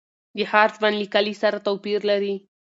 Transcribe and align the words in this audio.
د 0.35 0.37
ښار 0.49 0.69
ژوند 0.77 0.95
له 1.01 1.05
کلي 1.13 1.35
سره 1.41 1.57
توپیر 1.67 1.99
لري. 2.09 2.35